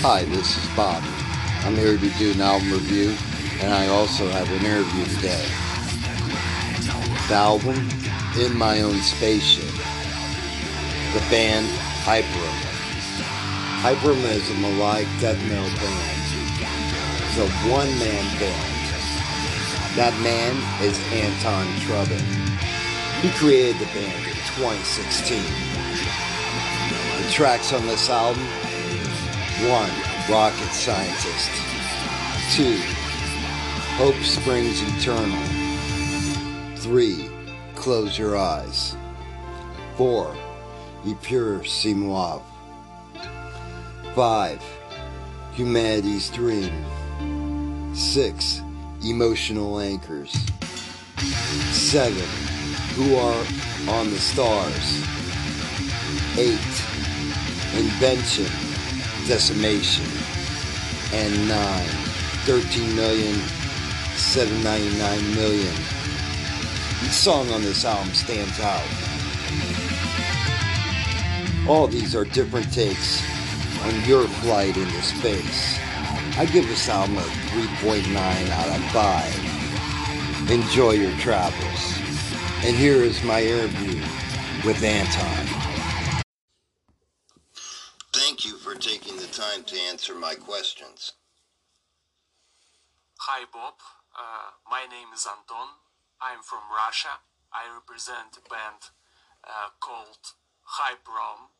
[0.00, 1.10] Hi, this is Bobby.
[1.66, 3.18] I'm here to do an album review,
[3.58, 5.42] and I also have an interview today.
[7.26, 7.74] The album,
[8.38, 9.74] In My Own Spaceship.
[11.18, 11.66] The band,
[12.06, 12.62] Hyperomm.
[13.82, 16.06] Hyperomm is a melodic death metal band.
[17.26, 18.70] It's a one-man band.
[19.98, 22.22] That man is Anton Trubin.
[23.18, 25.42] He created the band in 2016.
[27.18, 28.46] The tracks on this album
[29.66, 29.90] 1.
[30.30, 31.50] Rocket Scientist
[32.54, 32.78] 2.
[33.96, 35.36] Hope Springs Eternal
[36.76, 37.28] 3.
[37.74, 38.94] Close Your Eyes
[39.96, 40.32] 4.
[41.04, 42.42] Y Pure Simoave
[44.14, 44.62] 5.
[45.54, 46.72] Humanity's Dream
[47.96, 48.62] 6.
[49.04, 50.36] Emotional Anchors
[51.72, 52.12] 7.
[52.94, 53.44] Who Are
[53.88, 55.02] on the Stars
[56.38, 56.48] 8.
[57.76, 58.67] Invention
[59.28, 60.06] Decimation,
[61.12, 61.86] and 9,
[62.46, 63.34] 13 million,
[64.16, 65.74] 799 million.
[67.04, 68.82] Each song on this album stands out.
[71.68, 73.22] All these are different takes
[73.84, 75.78] on your flight into space.
[76.38, 80.50] I give this album a 3.9 out of 5.
[80.50, 81.98] Enjoy your travels.
[82.64, 84.00] And here is my interview
[84.64, 85.58] with Anton.
[88.12, 91.14] Thank you for taking the time to answer my questions.
[93.30, 93.78] Hi, Bob.
[94.10, 95.78] Uh, my name is Anton.
[96.18, 97.22] I'm from Russia.
[97.54, 98.90] I represent a band
[99.46, 100.34] uh, called
[100.74, 101.54] Hyperomm.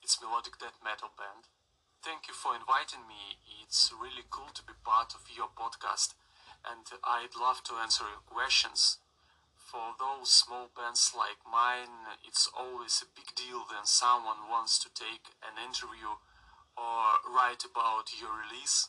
[0.00, 1.52] It's melodic death metal band.
[2.00, 3.36] Thank you for inviting me.
[3.60, 6.16] It's really cool to be part of your podcast,
[6.64, 9.04] and I'd love to answer your questions
[9.72, 14.92] for those small bands like mine, it's always a big deal when someone wants to
[14.92, 16.20] take an interview
[16.76, 18.88] or write about your release.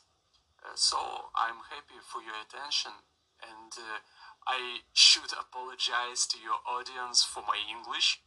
[0.63, 0.97] Uh, so
[1.35, 2.91] I'm happy for your attention
[3.43, 3.99] and uh,
[4.47, 8.21] I should apologize to your audience for my English.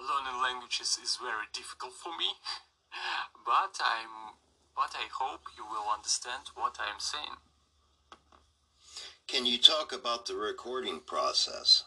[0.00, 2.40] Learning languages is very difficult for me,
[3.44, 4.40] but I'm
[4.74, 7.36] but I hope you will understand what I'm saying.
[9.26, 11.84] Can you talk about the recording process?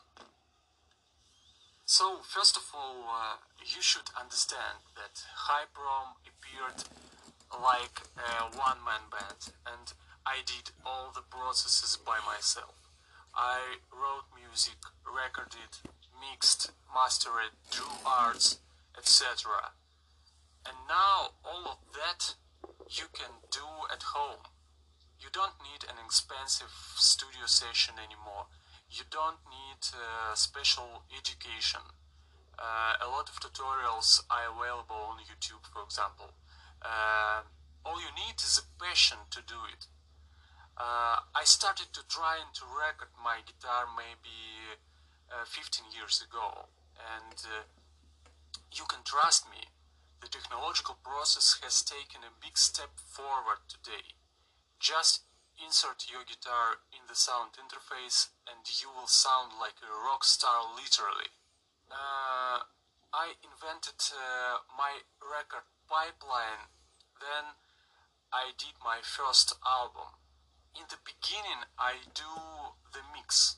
[1.86, 6.84] So, first of all, uh, you should understand that Hyperomm appeared
[7.62, 9.94] like a one-man band, and
[10.26, 12.76] I did all the processes by myself.
[13.36, 15.78] I wrote music, recorded,
[16.20, 18.60] mixed, mastered, drew arts,
[18.98, 19.74] etc.
[20.66, 22.36] And now all of that
[22.90, 24.46] you can do at home.
[25.20, 28.48] You don't need an expensive studio session anymore
[28.94, 31.82] you don't need uh, special education.
[32.60, 36.30] Uh, a lot of tutorials are available on YouTube, for example.
[36.84, 37.42] Uh,
[37.86, 39.88] all you need is a passion to do it.
[40.78, 44.78] Uh, I started to try and to record my guitar maybe
[45.32, 46.68] uh, 15 years ago,
[46.98, 47.64] and uh,
[48.72, 49.70] you can trust me.
[50.22, 54.16] The technological process has taken a big step forward today.
[54.80, 55.24] Just
[55.62, 60.66] Insert your guitar in the sound interface and you will sound like a rock star
[60.76, 61.30] literally.
[61.92, 62.66] Uh,
[63.14, 66.70] I invented uh, my record pipeline,
[67.20, 67.56] then
[68.32, 70.18] I did my first album.
[70.76, 72.34] In the beginning I do
[72.94, 73.58] the mix.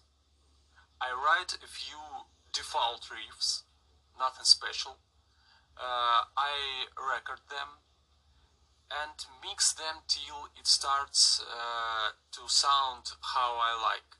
[1.01, 3.63] I write a few default riffs,
[4.17, 4.97] nothing special.
[5.77, 7.83] Uh, I record them
[8.91, 14.19] and mix them till it starts uh, to sound how I like.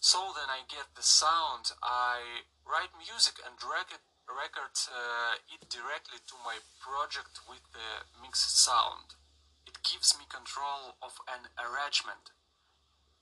[0.00, 6.22] So then I get the sound, I write music and record, record uh, it directly
[6.26, 9.18] to my project with the mixed sound.
[9.66, 12.32] It gives me control of an arrangement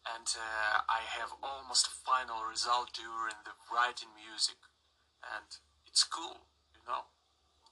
[0.06, 4.56] and uh, I have almost a final result during the writing music
[5.20, 5.48] and
[5.86, 7.04] it's cool, you know.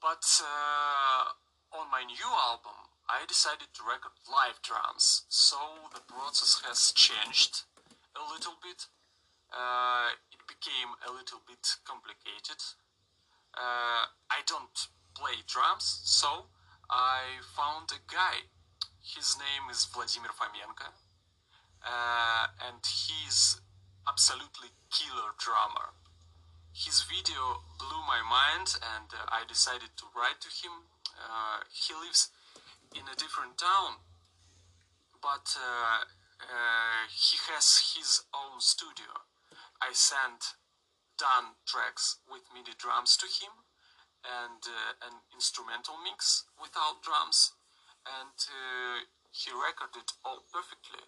[0.02, 1.32] But uh,
[1.72, 7.64] on my new album, I decided to record live drums, so the process has changed
[8.12, 8.86] a little bit.
[9.48, 10.12] Uh,
[10.58, 12.58] became a little bit complicated.
[13.54, 14.74] Uh, I don't
[15.14, 16.50] play drums, so
[16.90, 18.50] I found a guy.
[19.02, 20.90] His name is Vladimir Fomenko,
[21.86, 23.60] uh, and he's
[24.06, 25.94] absolutely killer drummer.
[26.74, 31.94] His video blew my mind, and uh, I decided to write to him uh, he
[31.94, 32.30] lives
[32.94, 34.02] in a different town,
[35.22, 36.02] but uh,
[36.42, 39.22] uh, he has his own studio.
[39.82, 40.58] I sent
[41.18, 43.66] done tracks with MIDI drums to him
[44.24, 47.52] and uh, an instrumental mix without drums.
[48.06, 51.04] and uh, he recorded all perfectly.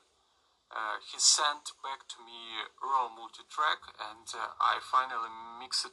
[0.71, 5.87] Uh, he sent back to me raw multi-track, and uh, I finally mixed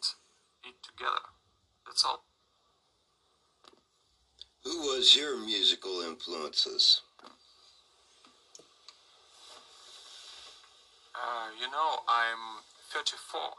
[0.63, 1.33] it together.
[1.85, 2.25] That's all.
[4.63, 7.01] Who was your musical influences?
[11.27, 12.63] Uh, you know, I'm
[12.95, 13.51] 34,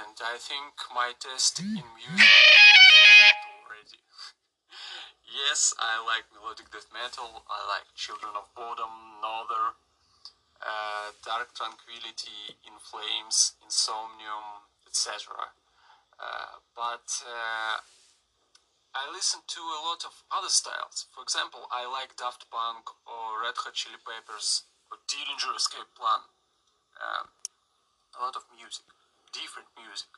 [0.00, 2.32] and I think my taste in music
[3.60, 4.00] already.
[5.44, 9.76] yes, I like melodic death metal, I like Children of Bodom, Norther,
[10.64, 15.52] uh, Dark Tranquillity, In Flames, Insomnium, etc.
[16.16, 17.84] Uh, but uh,
[18.96, 21.04] I listen to a lot of other styles.
[21.12, 26.32] For example, I like Daft Punk or Red Hot Chili Peppers or Dillinger Escape Plan.
[26.98, 27.26] Um,
[28.14, 28.86] a lot of music,
[29.34, 30.10] different music.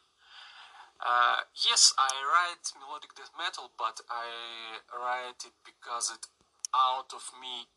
[1.00, 6.24] Uh, yes, I write melodic death metal, but I write it because it
[6.72, 7.68] out of me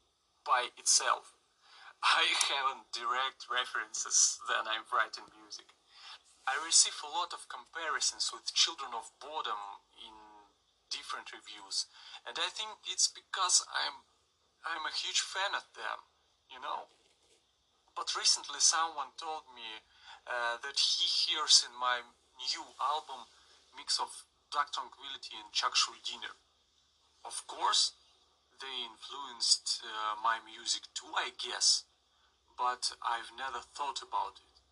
[0.44, 1.36] by itself.
[2.04, 5.72] I haven't direct references when I'm writing music.
[6.48, 10.16] I receive a lot of comparisons with Children of Bodom in
[10.90, 11.86] different reviews,
[12.26, 14.08] and I think it's because I'm
[14.66, 16.10] I'm a huge fan of them,
[16.52, 16.90] you know.
[18.00, 19.84] But recently someone told me
[20.24, 22.00] uh, that he hears in my
[22.40, 23.28] new album
[23.76, 24.24] mix of
[24.56, 26.32] Black Tranquillity and Chuck Schuldiner.
[27.28, 28.00] Of course,
[28.56, 31.84] they influenced uh, my music too, I guess,
[32.56, 34.64] but I've never thought about it.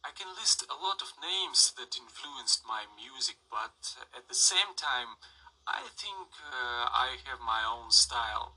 [0.00, 4.72] I can list a lot of names that influenced my music, but at the same
[4.72, 5.20] time,
[5.68, 8.56] I think uh, I have my own style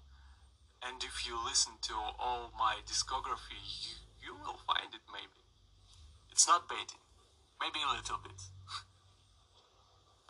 [0.88, 5.44] and if you listen to all my discography, you, you will find it maybe.
[6.31, 7.01] It's not baiting,
[7.60, 8.39] maybe a little bit.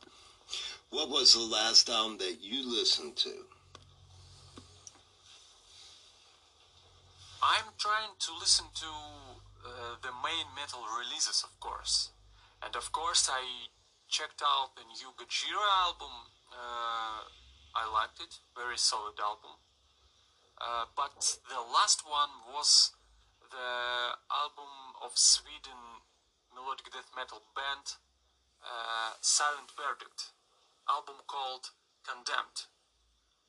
[0.89, 3.45] what was the last album that you listened to?
[7.43, 8.91] I'm trying to listen to
[9.61, 12.09] uh, the main metal releases, of course.
[12.63, 13.69] And of course, I
[14.09, 16.33] checked out the new Gojira album.
[16.49, 17.29] Uh,
[17.75, 19.61] I liked it, very solid album.
[20.57, 22.91] Uh, but the last one was
[23.51, 26.01] the album of Sweden
[26.53, 28.01] melodic death metal band
[28.63, 30.33] uh, Silent Verdict,
[30.89, 31.71] album called
[32.03, 32.67] Condemned.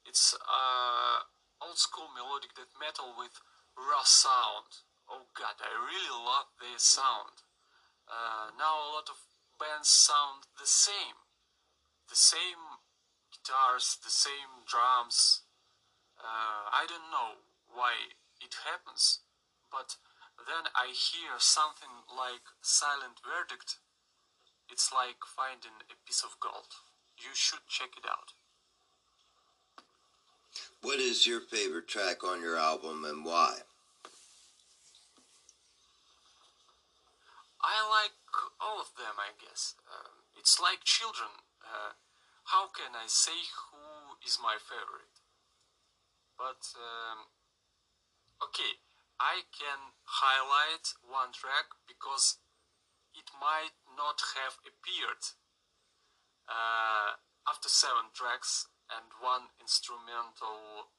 [0.05, 1.25] It's uh,
[1.61, 3.41] old school melodic death metal with
[3.77, 4.85] raw sound.
[5.09, 7.43] Oh god, I really love their sound.
[8.09, 9.19] Uh, now a lot of
[9.59, 11.25] bands sound the same.
[12.09, 12.81] The same
[13.33, 15.45] guitars, the same drums,
[16.19, 19.21] uh, I don't know why it happens,
[19.71, 19.97] but
[20.39, 23.79] then I hear something like Silent Verdict.
[24.71, 26.83] It's like finding a piece of gold.
[27.19, 28.35] You should check it out.
[30.83, 33.67] What is your favorite track on your album and why?
[37.61, 38.15] I like
[38.61, 39.75] all of them, I guess.
[39.85, 41.29] Uh, it's like children.
[41.63, 41.99] Uh,
[42.45, 43.37] how can I say
[43.69, 45.08] who is my favorite?
[46.39, 47.27] But um,
[48.41, 48.79] okay
[49.19, 52.39] I can highlight one track because
[53.11, 55.35] it might not have appeared
[56.47, 57.19] uh,
[57.51, 60.95] after seven tracks and one instrumental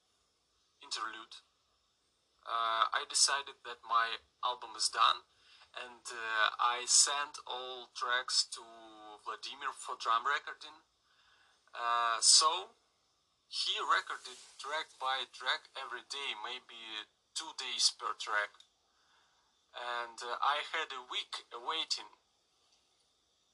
[0.84, 1.40] interlude.
[2.44, 5.24] Uh, I decided that my album is done
[5.80, 8.64] and uh, I sent all tracks to
[9.24, 10.84] Vladimir for drum recording.
[11.72, 12.76] Uh, so
[13.50, 18.62] he recorded track by track every day, maybe two days per track.
[19.74, 22.14] And uh, I had a week waiting.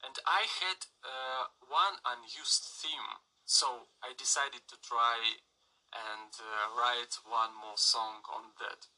[0.04, 5.40] And I had uh, one unused theme, so I decided to try
[5.96, 8.92] and uh, write one more song on that.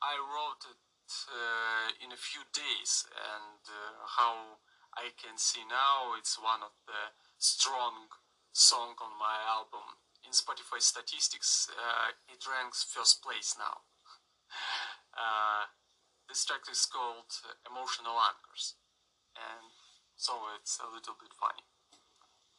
[0.00, 0.80] I wrote it
[1.28, 4.64] uh, in a few days, and uh, how
[4.96, 8.08] I can see now, it's one of the strong
[8.58, 9.86] song on my album.
[10.26, 13.86] In Spotify statistics, uh, it ranks first place now.
[15.14, 15.70] uh,
[16.28, 17.30] this track is called
[17.70, 18.74] Emotional Anchors,
[19.38, 19.70] and
[20.16, 21.62] so it's a little bit funny.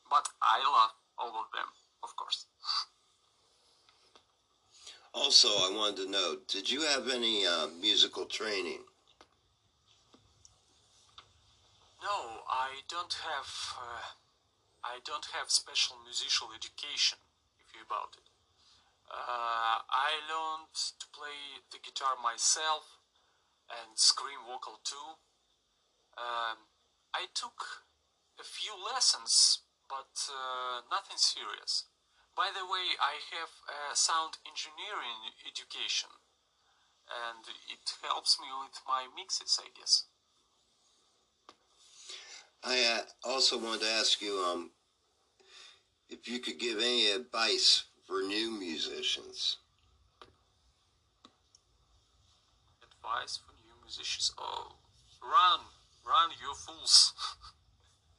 [0.10, 1.68] But I love all of them,
[2.04, 2.48] of course.
[5.12, 8.82] Also, I wanted to know, did you have any uh, musical training?
[12.04, 13.50] No, I don't have
[13.82, 14.06] uh,
[14.84, 17.20] I don't have special musical education,
[17.60, 18.28] if you about it.
[19.10, 23.00] Uh, I learned to play the guitar myself
[23.70, 25.18] and scream vocal too.
[26.18, 26.70] Um,
[27.14, 27.86] I took
[28.40, 31.86] a few lessons, but uh, nothing serious.
[32.36, 36.10] by the way, I have a sound engineering education,
[37.10, 40.06] and it helps me with my mixes, I guess.
[42.64, 44.72] I uh, also wanted to ask you um,
[46.10, 49.58] if you could give any advice for new musicians.
[52.84, 54.34] Advice for new musicians?
[54.38, 54.76] Oh,
[55.24, 55.60] run,
[56.06, 57.14] run, you fools.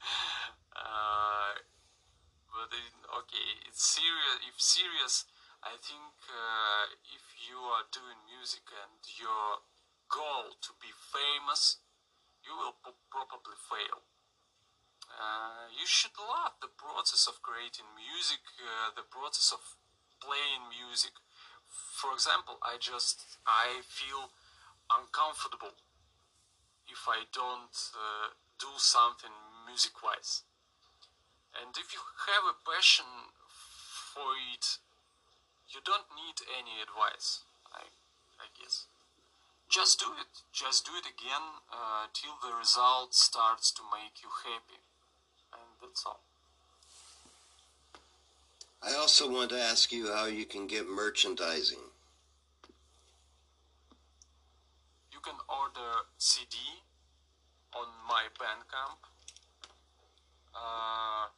[0.76, 1.52] uh,
[2.48, 4.40] but it, okay, it's serious.
[4.48, 5.24] If serious,
[5.62, 9.60] I think uh, if you are doing music and your
[10.08, 11.84] goal to be famous,
[12.40, 12.72] you will
[13.12, 14.09] probably fail.
[15.20, 19.60] Uh, you should love the process of creating music, uh, the process of
[20.16, 21.12] playing music.
[21.68, 24.32] For example, I just I feel
[24.88, 25.76] uncomfortable
[26.88, 29.36] if I don't uh, do something
[29.68, 30.48] music-wise.
[31.52, 33.28] And if you have a passion
[34.16, 34.80] for it,
[35.68, 37.44] you don't need any advice.
[37.68, 37.92] I
[38.40, 38.88] I guess.
[39.68, 40.48] Just do it.
[40.48, 44.80] Just do it again uh, till the result starts to make you happy
[45.80, 46.20] that's all.
[48.82, 51.84] I also want to ask you how you can get merchandising.
[55.12, 56.56] You can order CD
[57.76, 59.04] on my Bandcamp.
[60.54, 61.28] Uh,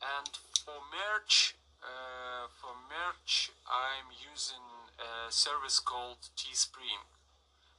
[0.00, 0.28] and
[0.64, 4.64] for merch, uh, for merch, I'm using
[4.98, 7.04] a service called Teespring.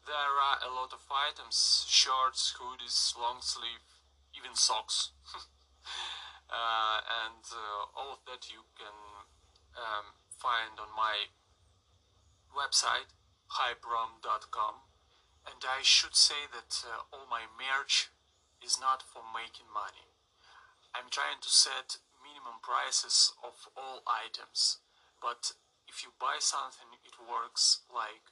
[0.06, 3.82] There are a lot of items, shirts, hoodies, long sleeve,
[4.38, 5.12] even socks.
[6.54, 9.26] uh, and uh, all of that you can
[9.74, 11.34] um, find on my
[12.54, 13.10] website
[13.58, 14.86] hyperomm.com
[15.50, 18.14] and I should say that uh, all my merch
[18.64, 20.14] is not for making money.
[20.96, 24.80] I'm trying to set minimum prices of all items,
[25.20, 25.58] but
[25.90, 28.32] if you buy something, it works like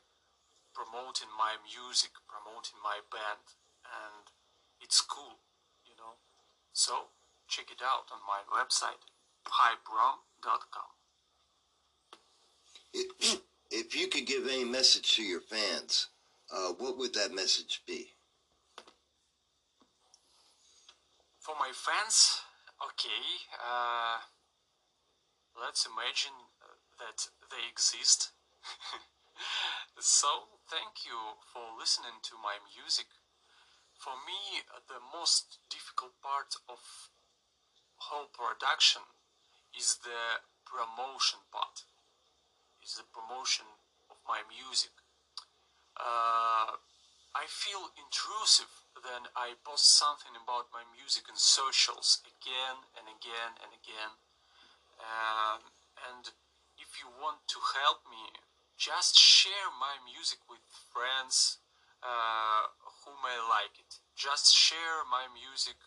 [0.71, 4.31] promoting my music, promoting my band, and
[4.79, 5.43] it's cool,
[5.83, 6.21] you know.
[6.71, 7.11] So
[7.51, 9.03] check it out on my website,
[9.43, 10.91] hyperomm.com.
[12.93, 16.07] If, if you could give any message to your fans,
[16.47, 18.07] uh, what would that message be?
[21.39, 22.39] For my fans,
[22.79, 23.23] okay,
[23.59, 24.23] uh,
[25.59, 26.37] let's imagine
[26.99, 28.31] that they exist.
[29.99, 30.27] so,
[30.69, 33.07] thank you for listening to my music.
[33.99, 36.79] For me, the most difficult part of
[38.09, 39.05] whole production
[39.77, 41.85] is the promotion part
[42.81, 43.65] is the promotion
[44.09, 44.91] of my music.
[45.95, 46.81] Uh,
[47.31, 53.55] I feel intrusive when I post something about my music in socials again and again
[53.61, 54.17] and again.
[54.97, 55.71] Um,
[56.09, 56.33] and
[56.81, 58.33] if you want to help me
[58.75, 61.61] just share my music with friends
[62.01, 62.65] uh,
[63.05, 64.01] who may like it.
[64.17, 65.77] Just share my music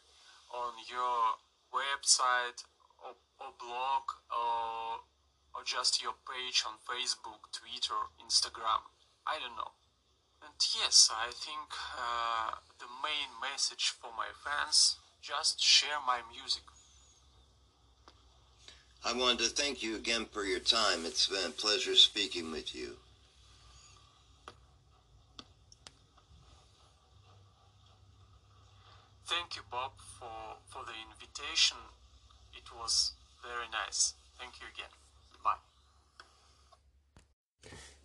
[0.54, 1.42] on your
[1.74, 2.62] website
[3.02, 5.02] or, or blog or,
[5.54, 8.86] or just your page on Facebook, Twitter, Instagram.
[9.26, 9.74] I don't know.
[10.42, 16.62] And yes, I think uh, the main message for my fans just share my music.
[19.06, 21.04] I wanted to thank you again for your time.
[21.04, 22.96] It's been a pleasure speaking with you.
[29.36, 31.76] Thank you, Bob, for, for the invitation.
[32.52, 33.12] It was
[33.42, 34.14] very nice.
[34.38, 34.90] Thank you again.
[35.42, 35.54] Bye.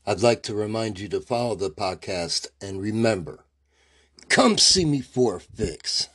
[0.08, 3.46] I'd like to remind you to follow the podcast and remember,
[4.28, 6.08] come see me for a fix.